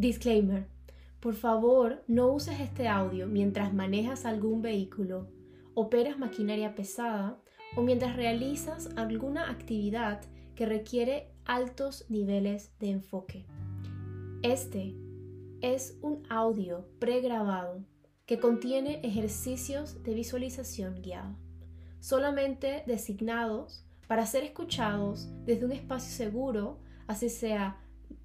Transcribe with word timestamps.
Disclaimer. 0.00 0.66
Por 1.20 1.34
favor, 1.34 2.02
no 2.08 2.32
uses 2.32 2.58
este 2.58 2.88
audio 2.88 3.26
mientras 3.26 3.74
manejas 3.74 4.24
algún 4.24 4.62
vehículo, 4.62 5.28
operas 5.74 6.18
maquinaria 6.18 6.74
pesada 6.74 7.38
o 7.76 7.82
mientras 7.82 8.16
realizas 8.16 8.88
alguna 8.96 9.50
actividad 9.50 10.22
que 10.54 10.64
requiere 10.64 11.34
altos 11.44 12.06
niveles 12.08 12.72
de 12.78 12.92
enfoque. 12.92 13.44
Este 14.42 14.96
es 15.60 15.98
un 16.00 16.22
audio 16.30 16.88
pregrabado 16.98 17.84
que 18.24 18.38
contiene 18.38 19.00
ejercicios 19.02 20.02
de 20.02 20.14
visualización 20.14 21.02
guiada, 21.02 21.36
solamente 21.98 22.84
designados 22.86 23.84
para 24.08 24.24
ser 24.24 24.44
escuchados 24.44 25.28
desde 25.44 25.66
un 25.66 25.72
espacio 25.72 26.10
seguro, 26.10 26.78
así 27.06 27.28
sea 27.28 27.78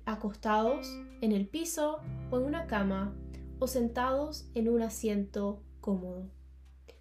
acostados 0.05 0.87
en 1.21 1.31
el 1.31 1.47
piso 1.47 1.99
o 2.31 2.37
en 2.37 2.45
una 2.45 2.67
cama 2.67 3.13
o 3.59 3.67
sentados 3.67 4.49
en 4.53 4.69
un 4.69 4.81
asiento 4.81 5.61
cómodo. 5.81 6.29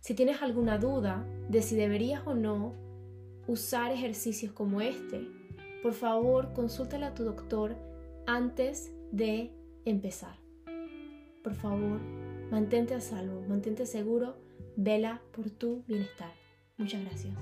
Si 0.01 0.15
tienes 0.15 0.43
alguna 0.43 0.79
duda 0.79 1.25
de 1.49 1.63
si 1.63 1.77
deberías 1.77 2.27
o 2.27 2.35
no 2.35 2.75
usar 3.47 3.93
ejercicios 3.93 4.53
como 4.53 4.81
este, 4.81 5.29
por 5.83 5.93
favor 5.93 6.53
consúltale 6.53 7.07
a 7.07 7.15
tu 7.15 7.25
doctor 7.25 7.77
antes 8.27 8.93
de 9.13 9.53
empezar. 9.85 10.37
Por 11.43 11.55
favor, 11.55 12.01
mantente 12.51 12.95
a 12.95 13.01
salvo, 13.01 13.43
mantente 13.49 13.87
seguro, 13.87 14.37
vela 14.77 15.21
por 15.33 15.51
tu 15.51 15.83
bienestar. 15.87 16.33
Muchas 16.79 17.03
gracias. 17.03 17.35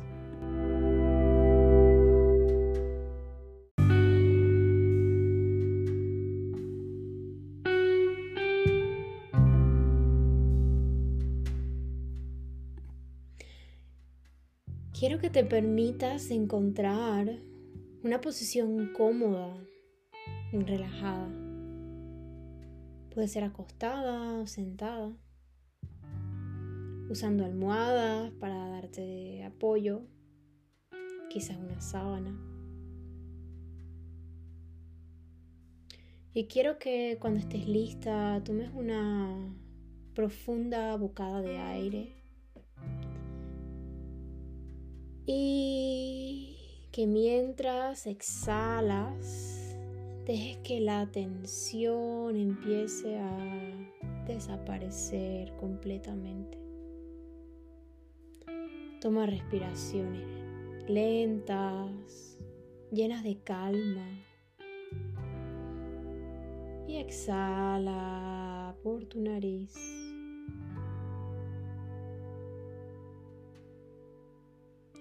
Quiero 15.03 15.19
que 15.19 15.31
te 15.31 15.43
permitas 15.45 16.31
encontrar 16.31 17.41
una 18.05 18.21
posición 18.21 18.93
cómoda 18.93 19.53
relajada. 20.53 21.29
Puede 23.13 23.27
ser 23.27 23.43
acostada 23.43 24.39
o 24.39 24.47
sentada, 24.47 25.13
usando 27.11 27.45
almohadas 27.45 28.31
para 28.35 28.55
darte 28.69 29.43
apoyo, 29.43 30.03
quizás 31.31 31.57
una 31.57 31.81
sábana. 31.81 32.39
Y 36.33 36.45
quiero 36.47 36.79
que 36.79 37.19
cuando 37.21 37.41
estés 37.41 37.67
lista 37.67 38.41
tomes 38.45 38.71
una 38.73 39.53
profunda 40.15 40.97
bocada 40.97 41.43
de 41.43 41.59
aire 41.59 42.22
y 45.27 46.57
que 46.91 47.07
mientras 47.07 48.07
exhalas, 48.07 49.77
dejes 50.27 50.59
que 50.59 50.81
la 50.81 51.07
tensión 51.07 52.37
empiece 52.37 53.19
a 53.19 54.25
desaparecer 54.27 55.53
completamente. 55.57 56.59
Toma 59.01 59.27
respiraciones 59.27 60.43
lentas, 60.89 62.39
llenas 62.91 63.23
de 63.25 63.39
calma. 63.43 64.07
Y 66.87 66.97
exhala 66.97 68.75
por 68.83 69.05
tu 69.05 69.21
nariz. 69.21 69.75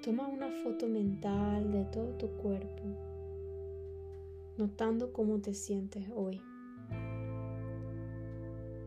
Toma 0.03 0.28
una 0.28 0.50
foto 0.63 0.88
mental 0.88 1.72
de 1.72 1.85
todo 1.85 2.16
tu 2.17 2.28
cuerpo, 2.38 2.81
notando 4.57 5.13
cómo 5.13 5.39
te 5.41 5.53
sientes 5.53 6.09
hoy. 6.16 6.41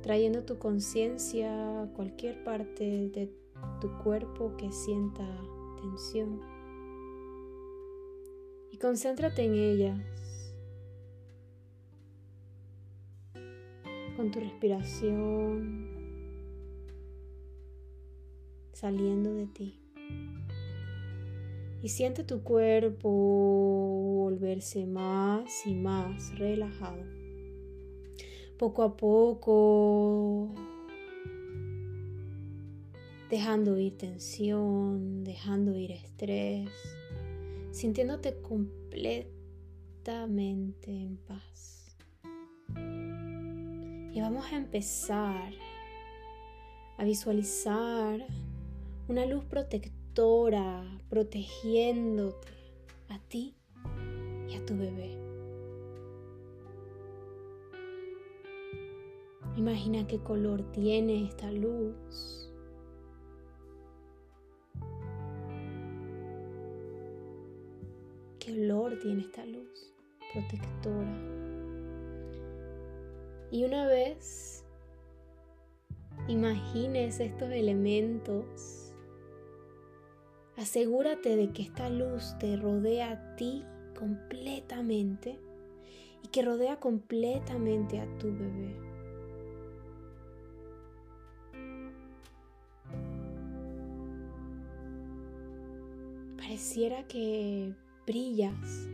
Trayendo 0.02 0.42
tu 0.42 0.58
conciencia 0.58 1.82
a 1.82 1.86
cualquier 1.92 2.42
parte 2.42 3.10
de 3.10 3.32
tu 3.80 3.96
cuerpo 4.02 4.56
que 4.56 4.72
sienta 4.72 5.24
tensión. 5.80 6.40
Y 8.72 8.78
concéntrate 8.78 9.44
en 9.44 9.54
ellas. 9.54 10.00
Con 14.16 14.32
tu 14.32 14.40
respiración 14.40 15.86
saliendo 18.72 19.32
de 19.32 19.46
ti 19.46 19.80
y 21.84 21.90
siente 21.90 22.24
tu 22.24 22.42
cuerpo 22.42 23.10
volverse 23.10 24.86
más 24.86 25.66
y 25.66 25.74
más 25.74 26.38
relajado. 26.38 27.04
Poco 28.58 28.82
a 28.82 28.96
poco, 28.96 30.54
dejando 33.28 33.78
ir 33.78 33.98
tensión, 33.98 35.24
dejando 35.24 35.76
ir 35.76 35.90
estrés, 35.90 36.70
sintiéndote 37.70 38.40
completamente 38.40 40.90
en 40.90 41.18
paz. 41.18 41.98
Y 44.10 44.22
vamos 44.22 44.50
a 44.50 44.56
empezar 44.56 45.52
a 46.96 47.04
visualizar 47.04 48.26
una 49.06 49.26
luz 49.26 49.44
protectora 49.44 50.03
protegiéndote 51.08 52.48
a 53.08 53.18
ti 53.28 53.54
y 54.48 54.54
a 54.54 54.64
tu 54.64 54.76
bebé. 54.76 55.18
Imagina 59.56 60.06
qué 60.06 60.18
color 60.18 60.62
tiene 60.72 61.24
esta 61.24 61.50
luz. 61.50 62.50
¿Qué 68.38 68.52
olor 68.52 68.98
tiene 69.00 69.22
esta 69.22 69.44
luz 69.46 69.94
protectora? 70.32 71.18
Y 73.50 73.64
una 73.64 73.86
vez 73.86 74.64
imagines 76.28 77.20
estos 77.20 77.50
elementos 77.50 78.83
Asegúrate 80.56 81.34
de 81.36 81.50
que 81.50 81.62
esta 81.62 81.90
luz 81.90 82.36
te 82.38 82.56
rodea 82.56 83.10
a 83.10 83.36
ti 83.36 83.64
completamente 83.98 85.38
y 86.22 86.28
que 86.28 86.42
rodea 86.42 86.78
completamente 86.78 88.00
a 88.00 88.18
tu 88.18 88.28
bebé. 88.28 88.76
Pareciera 96.36 97.04
que 97.08 97.74
brillas 98.06 98.88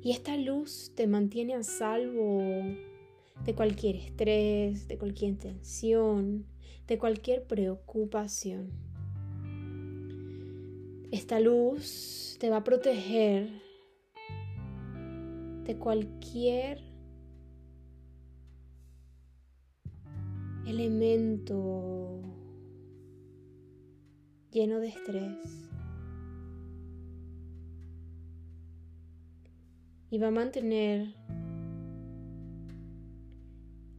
y 0.00 0.12
esta 0.12 0.36
luz 0.36 0.92
te 0.94 1.06
mantiene 1.06 1.54
a 1.54 1.62
salvo 1.62 2.62
de 3.44 3.54
cualquier 3.54 3.96
estrés, 3.96 4.86
de 4.86 4.98
cualquier 4.98 5.36
tensión, 5.36 6.46
de 6.86 6.98
cualquier 6.98 7.46
preocupación. 7.46 8.93
Esta 11.14 11.38
luz 11.38 12.36
te 12.40 12.50
va 12.50 12.56
a 12.56 12.64
proteger 12.64 13.48
de 15.64 15.78
cualquier 15.78 16.82
elemento 20.66 22.20
lleno 24.50 24.80
de 24.80 24.88
estrés. 24.88 25.70
Y 30.10 30.18
va 30.18 30.26
a 30.26 30.32
mantener 30.32 31.14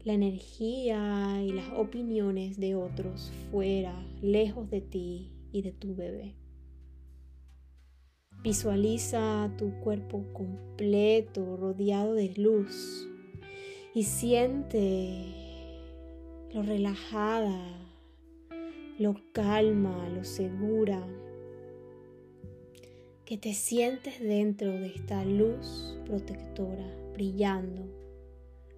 la 0.03 0.11
energía 0.11 1.41
y 1.41 1.53
las 1.53 1.71
opiniones 1.77 2.59
de 2.59 2.75
otros 2.75 3.31
fuera, 3.51 4.05
lejos 4.21 4.69
de 4.69 4.81
ti 4.81 5.31
y 5.53 5.61
de 5.61 5.71
tu 5.71 5.95
bebé. 5.95 6.35
Visualiza 8.43 9.51
tu 9.57 9.71
cuerpo 9.79 10.23
completo, 10.33 11.57
rodeado 11.57 12.13
de 12.13 12.33
luz 12.37 13.07
y 13.93 14.03
siente 14.03 15.45
lo 16.53 16.61
relajada, 16.61 17.59
lo 18.99 19.15
calma, 19.33 20.07
lo 20.09 20.23
segura 20.23 21.05
que 23.25 23.37
te 23.37 23.53
sientes 23.53 24.19
dentro 24.19 24.69
de 24.69 24.87
esta 24.87 25.25
luz 25.25 25.97
protectora 26.05 26.85
brillando 27.13 27.81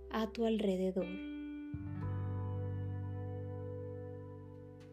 a 0.10 0.32
tu 0.32 0.46
alrededor. 0.46 1.08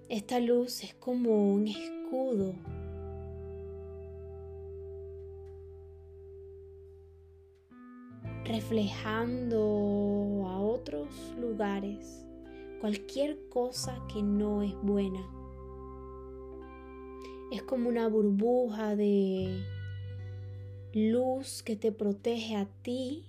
Esta 0.08 0.40
luz 0.40 0.82
es 0.82 0.94
como 0.94 1.54
un 1.54 1.68
escudo 1.68 2.54
reflejando 8.54 10.44
a 10.46 10.60
otros 10.60 11.08
lugares 11.40 12.24
cualquier 12.80 13.48
cosa 13.48 14.00
que 14.12 14.22
no 14.22 14.62
es 14.62 14.74
buena. 14.80 15.28
Es 17.50 17.64
como 17.64 17.88
una 17.88 18.06
burbuja 18.06 18.94
de 18.94 19.60
luz 20.92 21.64
que 21.64 21.74
te 21.74 21.90
protege 21.90 22.54
a 22.54 22.66
ti, 22.82 23.24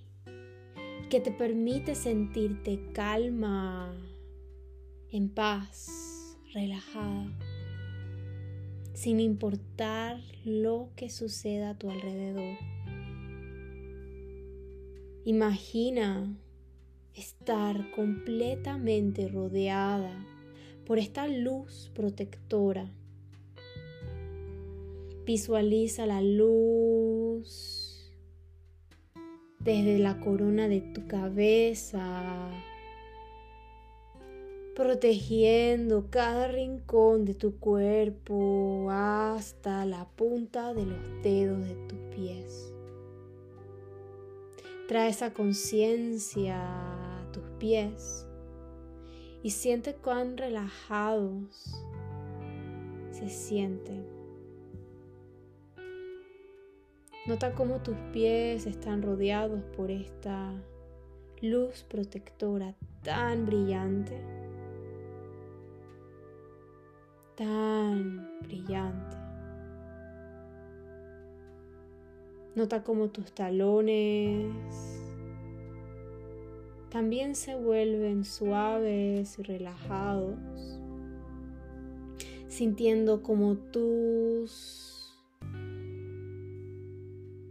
que 1.10 1.20
te 1.20 1.32
permite 1.32 1.96
sentirte 1.96 2.92
calma, 2.94 3.96
en 5.12 5.30
paz, 5.30 6.38
relajada, 6.54 7.32
sin 8.94 9.20
importar 9.20 10.22
lo 10.44 10.90
que 10.96 11.10
suceda 11.10 11.72
a 11.72 11.78
tu 11.80 11.90
alrededor. 11.90 12.58
Imagina 15.28 16.38
estar 17.16 17.90
completamente 17.96 19.28
rodeada 19.28 20.24
por 20.86 21.00
esta 21.00 21.28
luz 21.28 21.90
protectora. 21.96 22.92
Visualiza 25.26 26.06
la 26.06 26.22
luz 26.22 28.14
desde 29.62 29.98
la 29.98 30.20
corona 30.20 30.68
de 30.68 30.82
tu 30.82 31.08
cabeza, 31.08 32.52
protegiendo 34.76 36.12
cada 36.12 36.50
rincón 36.50 37.26
de 37.26 37.34
tu 37.34 37.58
cuerpo 37.58 38.90
hasta 38.92 39.88
la 39.88 40.08
punta 40.08 40.76
de 40.76 40.86
los 40.86 41.24
dedos 41.24 41.68
de 41.68 41.74
tus 41.88 41.98
pies. 42.16 42.75
Trae 44.88 45.10
esa 45.10 45.34
conciencia 45.34 46.58
a 46.60 47.32
tus 47.32 47.44
pies 47.60 48.28
y 49.42 49.50
siente 49.50 49.96
cuán 49.96 50.38
relajados 50.38 51.76
se 53.12 53.30
sienten. 53.30 54.06
Nota 57.26 57.56
cómo 57.56 57.82
tus 57.82 57.96
pies 58.14 58.68
están 58.68 59.02
rodeados 59.02 59.64
por 59.76 59.90
esta 59.90 60.54
luz 61.42 61.84
protectora 61.84 62.76
tan 63.02 63.48
brillante, 63.48 64.22
tan 67.36 68.40
brillante. 68.44 69.25
Nota 72.56 72.84
cómo 72.84 73.10
tus 73.10 73.32
talones. 73.34 74.46
También 76.90 77.36
se 77.36 77.56
vuelven 77.56 78.24
suaves 78.24 79.38
y 79.38 79.44
relajados, 79.44 80.40
sintiendo 82.48 83.22
como 83.22 83.58
tus 83.58 85.14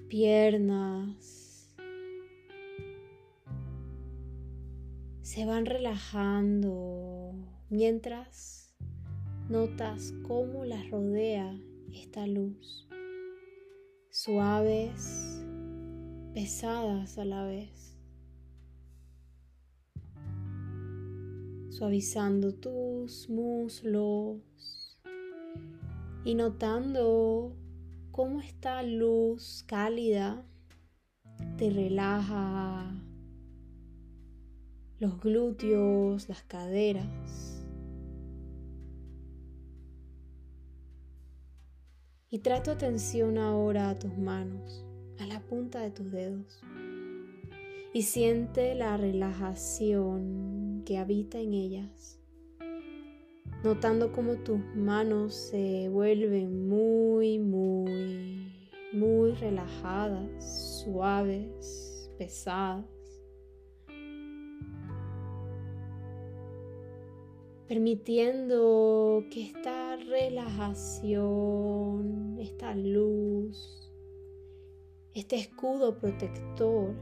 piernas 0.08 1.44
se 5.34 5.46
van 5.46 5.66
relajando 5.66 7.34
mientras 7.68 8.72
notas 9.48 10.14
cómo 10.28 10.64
las 10.64 10.88
rodea 10.90 11.58
esta 11.92 12.24
luz 12.28 12.86
suaves, 14.24 15.44
pesadas 16.32 17.18
a 17.18 17.26
la 17.26 17.44
vez, 17.44 17.94
suavizando 21.68 22.54
tus 22.54 23.28
muslos 23.28 24.96
y 26.24 26.34
notando 26.36 27.54
cómo 28.12 28.40
esta 28.40 28.82
luz 28.82 29.62
cálida 29.66 30.42
te 31.58 31.68
relaja 31.68 32.94
los 35.00 35.20
glúteos, 35.20 36.30
las 36.30 36.42
caderas. 36.44 37.53
Y 42.34 42.40
trae 42.40 42.60
tu 42.62 42.72
atención 42.72 43.38
ahora 43.38 43.90
a 43.90 43.96
tus 43.96 44.18
manos, 44.18 44.84
a 45.20 45.26
la 45.26 45.38
punta 45.38 45.78
de 45.82 45.92
tus 45.92 46.10
dedos. 46.10 46.60
Y 47.92 48.02
siente 48.02 48.74
la 48.74 48.96
relajación 48.96 50.82
que 50.84 50.98
habita 50.98 51.38
en 51.38 51.54
ellas. 51.54 52.20
Notando 53.62 54.10
cómo 54.10 54.34
tus 54.38 54.58
manos 54.74 55.32
se 55.32 55.88
vuelven 55.88 56.68
muy, 56.68 57.38
muy, 57.38 58.52
muy 58.92 59.30
relajadas, 59.34 60.82
suaves, 60.82 62.10
pesadas. 62.18 62.84
permitiendo 67.66 69.24
que 69.30 69.46
esta 69.46 69.83
relajación, 69.96 71.16
esta 72.40 72.74
luz, 72.74 73.92
este 75.14 75.36
escudo 75.36 75.98
protector. 75.98 76.94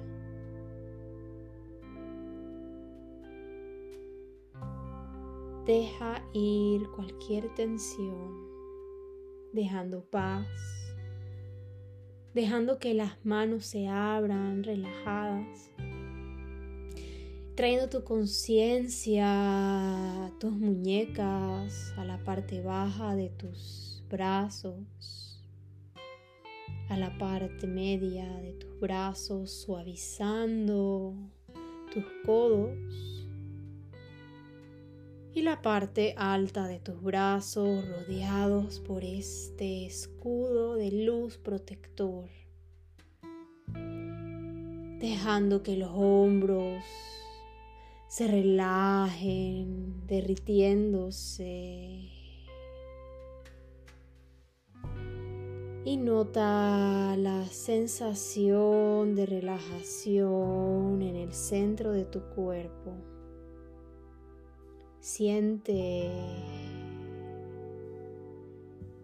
Deja 5.66 6.22
ir 6.32 6.88
cualquier 6.90 7.54
tensión, 7.54 8.34
dejando 9.52 10.04
paz, 10.04 10.46
dejando 12.34 12.78
que 12.78 12.94
las 12.94 13.24
manos 13.24 13.66
se 13.66 13.86
abran 13.88 14.64
relajadas 14.64 15.70
trayendo 17.54 17.88
tu 17.88 18.02
conciencia 18.04 19.22
tus 20.38 20.52
muñecas, 20.52 21.92
a 21.96 22.04
la 22.04 22.18
parte 22.24 22.62
baja 22.62 23.14
de 23.14 23.28
tus 23.28 24.02
brazos, 24.08 25.44
a 26.88 26.96
la 26.96 27.16
parte 27.18 27.66
media 27.66 28.26
de 28.38 28.54
tus 28.54 28.80
brazos, 28.80 29.50
suavizando 29.50 31.14
tus 31.92 32.04
codos 32.24 33.28
y 35.34 35.42
la 35.42 35.60
parte 35.62 36.14
alta 36.16 36.66
de 36.66 36.80
tus 36.80 37.02
brazos 37.02 37.86
rodeados 37.88 38.80
por 38.80 39.04
este 39.04 39.86
escudo 39.86 40.76
de 40.76 40.90
luz 40.90 41.36
protector, 41.38 42.28
dejando 44.98 45.62
que 45.62 45.76
los 45.76 45.90
hombros 45.92 46.82
se 48.12 48.28
relajen, 48.28 50.06
derritiéndose. 50.06 52.10
Y 55.86 55.96
nota 55.96 57.16
la 57.16 57.46
sensación 57.46 59.14
de 59.14 59.24
relajación 59.24 61.00
en 61.00 61.16
el 61.16 61.32
centro 61.32 61.92
de 61.92 62.04
tu 62.04 62.20
cuerpo. 62.34 62.92
Siente 65.00 66.10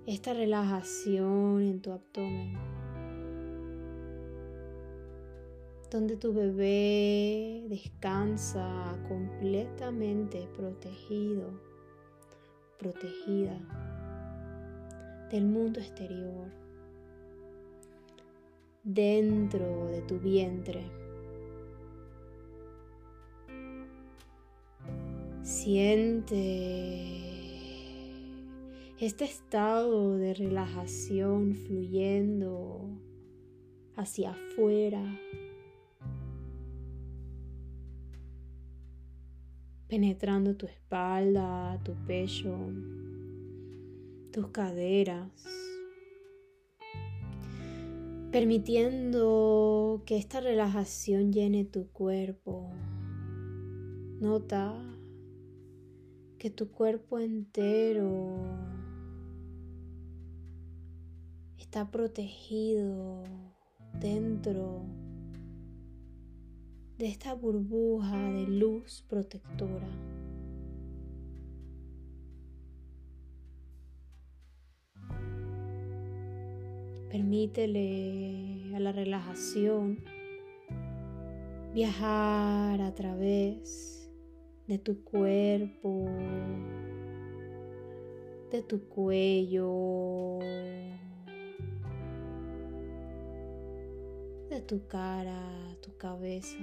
esta 0.05 0.35
relajación 0.35 1.63
en 1.63 1.81
tu 1.81 1.93
abdomen. 1.93 2.78
Donde 5.91 6.17
tu 6.17 6.35
bebé 6.35 7.65
descansa 7.69 8.99
completamente 9.09 10.47
protegido, 10.55 11.61
protegida 12.79 13.59
del 15.31 15.47
mundo 15.47 15.81
exterior, 15.81 16.51
dentro 18.85 19.87
de 19.87 20.03
tu 20.03 20.19
vientre. 20.19 20.85
Siente 25.43 26.59
este 29.01 29.25
estado 29.25 30.19
de 30.19 30.35
relajación 30.35 31.55
fluyendo 31.55 32.91
hacia 33.97 34.33
afuera 34.33 35.03
penetrando 39.89 40.55
tu 40.55 40.67
espalda, 40.67 41.81
tu 41.83 41.95
pecho, 42.07 42.55
tus 44.31 44.49
caderas, 44.49 45.31
permitiendo 48.31 50.03
que 50.05 50.19
esta 50.19 50.41
relajación 50.41 51.33
llene 51.33 51.65
tu 51.65 51.89
cuerpo. 51.89 52.71
Nota 54.21 54.75
que 56.39 56.51
tu 56.51 56.71
cuerpo 56.71 57.19
entero 57.19 58.37
está 61.57 61.91
protegido 61.91 63.25
dentro 63.99 64.85
de 66.99 67.07
esta 67.07 67.33
burbuja 67.33 68.19
de 68.33 68.49
luz 68.49 69.05
protectora. 69.09 69.87
Permítele 77.09 78.75
a 78.75 78.81
la 78.81 78.91
relajación 78.91 79.99
viajar 81.73 82.83
a 82.83 82.93
través 82.97 84.11
de 84.67 84.79
tu 84.79 85.05
cuerpo, 85.05 86.05
de 88.51 88.63
tu 88.63 88.89
cuello, 88.89 90.41
de 94.51 94.61
tu 94.67 94.85
cara, 94.89 95.41
tu 95.81 95.97
cabeza, 95.97 96.59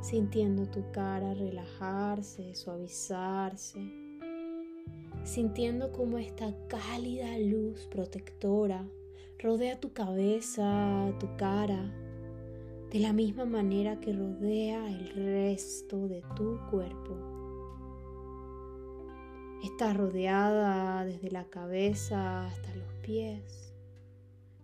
sintiendo 0.00 0.66
tu 0.66 0.82
cara 0.92 1.34
relajarse, 1.34 2.54
suavizarse, 2.54 3.80
sintiendo 5.24 5.92
como 5.92 6.18
esta 6.18 6.54
cálida 6.68 7.38
luz 7.38 7.86
protectora 7.86 8.84
rodea 9.42 9.80
tu 9.80 9.92
cabeza, 9.92 11.14
tu 11.18 11.26
cara, 11.36 11.90
de 12.90 12.98
la 12.98 13.12
misma 13.12 13.46
manera 13.46 13.98
que 13.98 14.12
rodea 14.12 14.86
el 14.90 15.08
resto 15.14 16.08
de 16.08 16.22
tu 16.36 16.58
cuerpo. 16.70 17.16
Está 19.62 19.94
rodeada 19.94 21.04
desde 21.04 21.30
la 21.30 21.44
cabeza 21.44 22.46
hasta 22.46 22.74
los 22.74 22.92
pies 23.02 23.72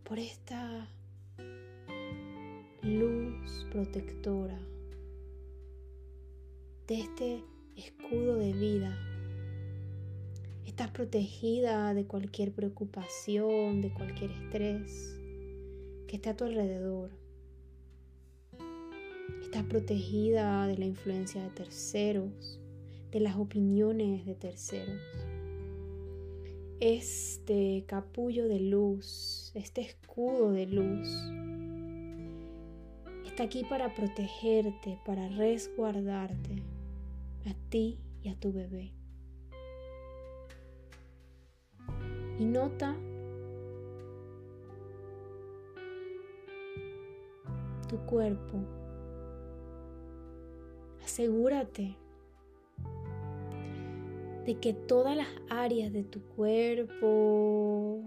por 0.04 0.18
esta 0.18 0.90
luz 2.82 3.66
protectora 3.70 4.58
de 6.86 7.00
este 7.00 7.44
escudo 7.76 8.36
de 8.36 8.52
vida 8.52 8.96
Estás 10.76 10.90
protegida 10.90 11.94
de 11.94 12.04
cualquier 12.04 12.52
preocupación, 12.52 13.80
de 13.80 13.94
cualquier 13.94 14.30
estrés 14.32 15.18
que 16.06 16.16
esté 16.16 16.28
a 16.28 16.36
tu 16.36 16.44
alrededor. 16.44 17.08
Estás 19.42 19.64
protegida 19.64 20.66
de 20.66 20.76
la 20.76 20.84
influencia 20.84 21.42
de 21.42 21.48
terceros, 21.48 22.60
de 23.10 23.20
las 23.20 23.36
opiniones 23.36 24.26
de 24.26 24.34
terceros. 24.34 25.00
Este 26.80 27.84
capullo 27.86 28.46
de 28.46 28.60
luz, 28.60 29.52
este 29.54 29.80
escudo 29.80 30.52
de 30.52 30.66
luz, 30.66 31.08
está 33.24 33.44
aquí 33.44 33.64
para 33.64 33.94
protegerte, 33.94 34.98
para 35.06 35.26
resguardarte 35.28 36.75
a 37.46 37.54
ti 37.68 38.00
y 38.22 38.28
a 38.28 38.38
tu 38.38 38.52
bebé. 38.52 38.96
y 42.38 42.44
nota 42.44 42.94
tu 47.88 47.98
cuerpo. 48.06 48.58
Asegúrate 51.02 51.96
de 54.44 54.58
que 54.60 54.74
todas 54.74 55.16
las 55.16 55.28
áreas 55.48 55.92
de 55.92 56.04
tu 56.04 56.20
cuerpo, 56.20 58.02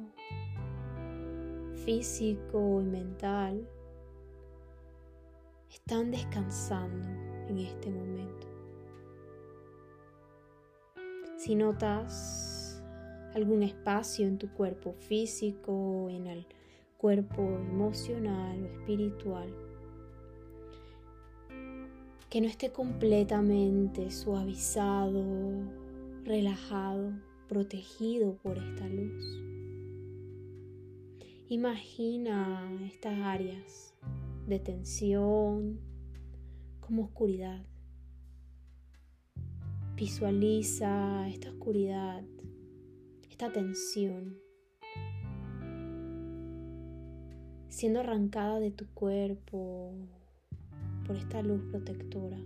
físico 1.86 2.82
y 2.82 2.86
mental, 2.86 3.68
están 5.72 6.12
descansando 6.12 7.08
en 7.48 7.60
este 7.60 7.90
momento. 7.90 8.49
Si 11.40 11.56
notas 11.56 12.84
algún 13.34 13.64
espacio 13.64 14.28
en 14.28 14.38
tu 14.38 14.50
cuerpo 14.50 14.92
físico, 14.92 16.10
en 16.10 16.28
el 16.28 16.46
cuerpo 16.98 17.42
emocional 17.42 18.62
o 18.62 18.66
espiritual, 18.66 19.48
que 22.30 22.42
no 22.42 22.48
esté 22.48 22.74
completamente 22.74 24.12
suavizado, 24.12 25.24
relajado, 26.26 27.14
protegido 27.48 28.36
por 28.44 28.58
esta 28.58 28.90
luz. 28.90 29.42
Imagina 31.48 32.70
estas 32.86 33.18
áreas 33.18 33.94
de 34.46 34.60
tensión 34.60 35.80
como 36.82 37.04
oscuridad. 37.04 37.64
Visualiza 40.00 41.28
esta 41.28 41.50
oscuridad 41.50 42.24
esta 43.30 43.52
tensión 43.52 44.40
siendo 47.68 48.00
arrancada 48.00 48.62
de 48.62 48.72
tu 48.72 48.88
cuerpo 48.94 49.94
por 51.06 51.18
esta 51.18 51.42
luz 51.42 51.62
protectora, 51.70 52.40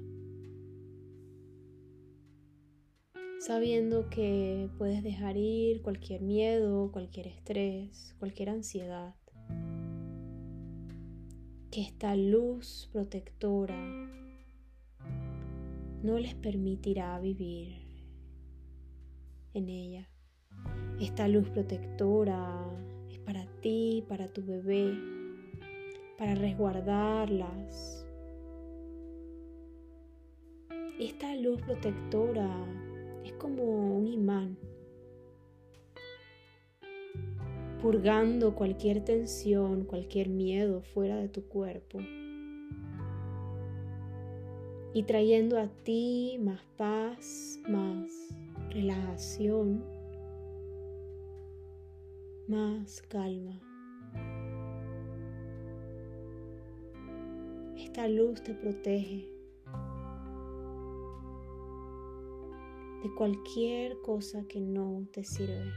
sabiendo 3.40 4.10
que 4.10 4.72
puedes 4.80 5.04
dejar 5.04 5.38
ir 5.38 5.84
cualquier 5.84 6.22
miedo, 6.24 6.92
cualquier 6.92 7.28
estrés, 7.28 8.16
cualquier 8.18 8.50
ansiedad, 8.50 9.14
que 11.70 11.82
esta 11.82 12.16
luz 12.16 12.90
protectora 12.92 14.23
no 16.04 16.20
les 16.20 16.36
permitirá 16.36 17.18
vivir 17.18 17.82
en 19.54 19.70
ella. 19.70 20.10
Esta 21.00 21.30
luz 21.30 21.50
protectora 21.50 22.70
es 23.10 23.20
para 23.20 23.46
ti, 23.62 24.04
para 24.10 24.28
tu 24.28 24.46
bebé, 24.46 24.94
para 26.18 26.36
resguardarlas. 26.36 28.06
Esta 31.00 31.36
luz 31.38 31.62
protectora 31.62 32.50
es 33.24 33.32
como 33.34 33.64
un 33.98 34.08
imán, 34.08 34.58
purgando 37.82 38.56
cualquier 38.56 39.06
tensión, 39.06 39.86
cualquier 39.86 40.28
miedo 40.28 40.82
fuera 40.82 41.16
de 41.16 41.30
tu 41.30 41.48
cuerpo 41.48 42.00
y 44.94 45.04
trayendo 45.04 45.60
a 45.60 45.68
ti 45.68 46.38
más 46.40 46.62
paz, 46.78 47.60
más 47.68 48.12
relajación 48.70 49.84
más 52.48 53.02
calma. 53.04 53.60
Esta 57.78 58.08
luz 58.08 58.44
te 58.44 58.54
protege 58.54 59.30
de 63.04 63.16
cualquier 63.18 64.00
cosa 64.02 64.44
que 64.48 64.60
no 64.60 65.08
te 65.12 65.24
sirve 65.24 65.72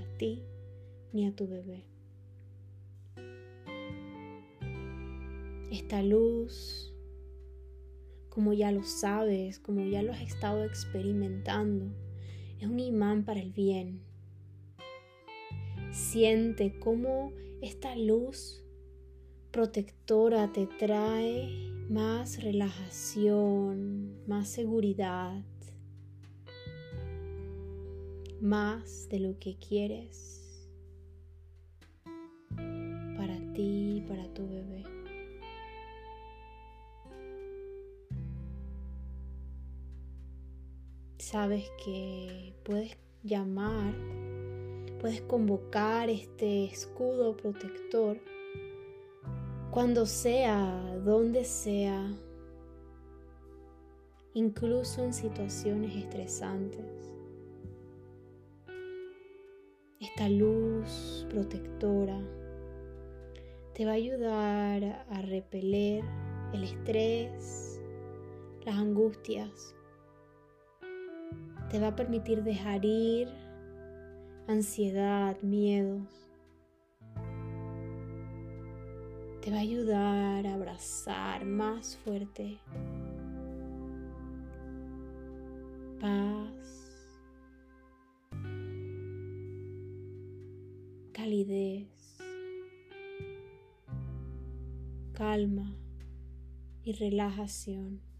a 0.00 0.18
ti 0.18 0.44
ni 1.12 1.26
a 1.26 1.34
tu 1.34 1.46
bebé. 1.48 1.84
Esta 5.70 6.02
luz, 6.02 6.93
como 8.34 8.52
ya 8.52 8.72
lo 8.72 8.82
sabes, 8.82 9.58
como 9.58 9.84
ya 9.84 10.02
lo 10.02 10.12
has 10.12 10.22
estado 10.22 10.64
experimentando, 10.64 11.86
es 12.60 12.66
un 12.66 12.80
imán 12.80 13.24
para 13.24 13.40
el 13.40 13.52
bien, 13.52 14.02
Siente 15.94 16.76
cómo 16.80 17.32
esta 17.62 17.94
luz 17.94 18.64
protectora 19.52 20.52
te 20.52 20.66
trae 20.66 21.70
más 21.88 22.42
relajación, 22.42 24.26
más 24.26 24.48
seguridad, 24.48 25.40
más 28.40 29.08
de 29.08 29.20
lo 29.20 29.38
que 29.38 29.56
quieres 29.56 30.68
para 33.16 33.38
ti 33.52 33.98
y 33.98 34.04
para 34.08 34.26
tu 34.34 34.48
bebé. 34.48 34.93
Sabes 41.34 41.68
que 41.84 42.54
puedes 42.62 42.96
llamar, 43.24 43.92
puedes 45.00 45.20
convocar 45.22 46.08
este 46.08 46.66
escudo 46.66 47.36
protector 47.36 48.20
cuando 49.72 50.06
sea, 50.06 50.96
donde 51.04 51.42
sea, 51.42 52.08
incluso 54.34 55.02
en 55.02 55.12
situaciones 55.12 55.96
estresantes. 55.96 57.12
Esta 59.98 60.28
luz 60.28 61.26
protectora 61.30 62.20
te 63.72 63.84
va 63.84 63.90
a 63.90 63.94
ayudar 63.94 65.04
a 65.10 65.20
repeler 65.22 66.04
el 66.52 66.62
estrés, 66.62 67.80
las 68.64 68.76
angustias. 68.76 69.73
Te 71.74 71.80
va 71.80 71.88
a 71.88 71.96
permitir 71.96 72.44
dejar 72.44 72.84
ir 72.84 73.28
ansiedad, 74.46 75.36
miedos. 75.42 76.06
Te 79.42 79.50
va 79.50 79.56
a 79.56 79.60
ayudar 79.60 80.46
a 80.46 80.54
abrazar 80.54 81.44
más 81.44 81.96
fuerte. 81.96 82.60
Paz, 86.00 87.10
calidez. 91.12 91.88
Calma 95.12 95.74
y 96.84 96.92
relajación 96.92 98.13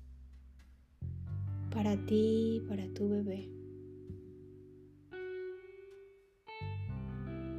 para 1.75 1.97
ti 2.07 2.63
para 2.69 2.89
tu 2.95 3.09
bebé. 3.09 3.51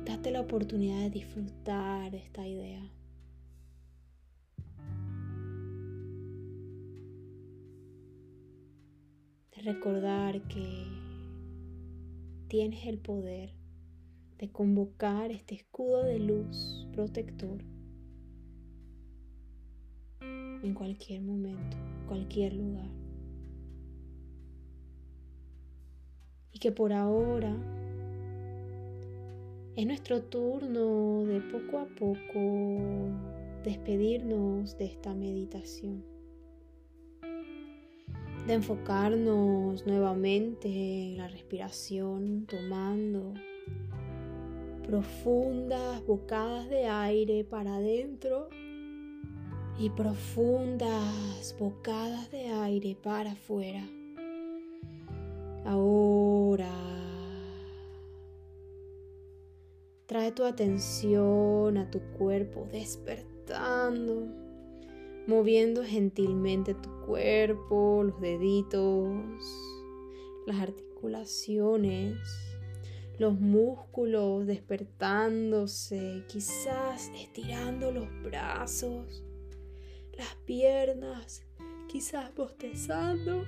Date 0.05 0.31
la 0.31 0.39
oportunidad 0.39 1.01
de 1.01 1.10
disfrutar 1.10 2.15
esta 2.15 2.48
idea. 2.48 2.89
De 9.53 9.62
recordar 9.63 10.41
que 10.48 10.86
tienes 12.48 12.86
el 12.88 13.00
poder 13.00 13.53
de 14.38 14.50
convocar 14.50 15.31
este 15.31 15.55
escudo 15.55 16.03
de 16.03 16.19
luz 16.19 16.88
protector 16.93 17.63
en 20.22 20.74
cualquier 20.74 21.22
momento, 21.22 21.77
cualquier 22.07 22.53
lugar. 22.53 23.04
Y 26.55 26.59
que 26.59 26.71
por 26.71 26.93
ahora 26.93 27.53
es 29.75 29.85
nuestro 29.85 30.21
turno 30.21 31.25
de 31.25 31.41
poco 31.41 31.79
a 31.79 31.85
poco 31.85 33.12
despedirnos 33.65 34.77
de 34.77 34.85
esta 34.85 35.13
meditación, 35.13 36.01
de 38.47 38.53
enfocarnos 38.53 39.85
nuevamente 39.85 40.69
en 40.69 41.17
la 41.17 41.27
respiración, 41.27 42.45
tomando 42.45 43.33
profundas 44.88 46.05
bocadas 46.05 46.69
de 46.69 46.85
aire 46.85 47.43
para 47.43 47.75
adentro 47.75 48.48
y 49.77 49.89
profundas 49.89 51.53
bocadas 51.59 52.31
de 52.31 52.48
aire 52.48 52.96
para 53.03 53.33
afuera. 53.33 53.85
Ahora 55.66 56.72
trae 60.06 60.32
tu 60.32 60.44
atención 60.44 61.78
a 61.78 61.90
tu 61.90 62.00
cuerpo 62.18 62.68
despertando, 62.72 64.28
moviendo 65.28 65.84
gentilmente 65.84 66.75
tu 66.75 66.90
cuerpo, 67.06 68.04
los 68.04 68.22
deditos, 68.22 69.18
las 70.46 70.60
articulaciones, 70.62 72.18
los 73.18 73.40
músculos 73.40 74.46
despertándose, 74.46 76.24
quizás 76.28 77.10
estirando 77.16 77.92
los 77.92 78.08
brazos 78.24 79.24
las 80.18 80.36
piernas, 80.46 81.44
quizás 81.88 82.34
bostezando, 82.36 83.44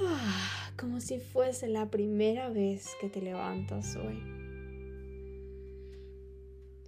ah, 0.00 0.69
como 0.72 1.00
si 1.00 1.18
fuese 1.18 1.68
la 1.68 1.90
primera 1.90 2.48
vez 2.48 2.90
que 3.00 3.08
te 3.08 3.20
levantas 3.20 3.96
hoy. 3.96 4.22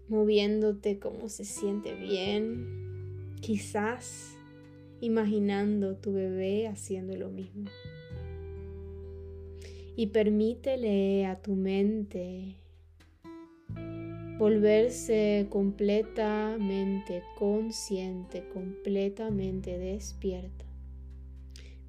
Moviéndote 0.08 0.98
como 0.98 1.28
se 1.28 1.44
siente 1.44 1.94
bien, 1.94 3.36
quizás 3.40 4.36
imaginando 5.00 5.96
tu 5.96 6.12
bebé 6.12 6.68
haciendo 6.68 7.16
lo 7.16 7.28
mismo. 7.28 7.64
Y 9.96 10.06
permítele 10.06 11.26
a 11.26 11.40
tu 11.40 11.54
mente 11.54 12.56
volverse 14.38 15.46
completamente 15.50 17.22
consciente, 17.38 18.44
completamente 18.52 19.78
despierta, 19.78 20.64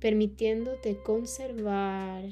permitiéndote 0.04 1.02
conservar 1.02 2.26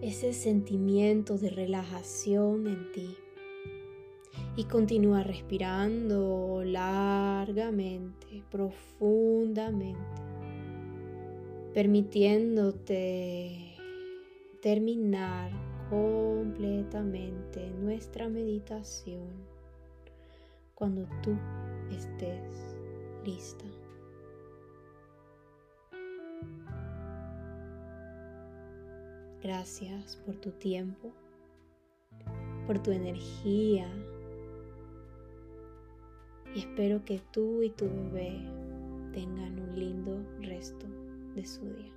ese 0.00 0.32
sentimiento 0.32 1.36
de 1.36 1.50
relajación 1.50 2.66
en 2.66 2.90
ti. 2.92 3.14
Y 4.56 4.64
continúa 4.64 5.22
respirando 5.22 6.62
largamente, 6.64 8.42
profundamente, 8.50 10.22
permitiéndote 11.74 13.74
terminar 14.62 15.50
completamente 15.90 17.68
nuestra 17.72 18.30
meditación 18.30 19.28
cuando 20.74 21.06
tú 21.22 21.36
estés 21.90 22.74
lista. 23.26 23.66
Gracias 29.44 30.16
por 30.24 30.36
tu 30.36 30.52
tiempo, 30.52 31.12
por 32.66 32.82
tu 32.82 32.92
energía 32.92 33.86
y 36.54 36.60
espero 36.60 37.04
que 37.04 37.20
tú 37.30 37.62
y 37.62 37.68
tu 37.68 37.84
bebé 37.84 38.40
tengan 39.12 39.58
un 39.58 39.78
lindo 39.78 40.18
resto 40.40 40.86
de 41.34 41.44
su 41.44 41.60
día. 41.60 41.92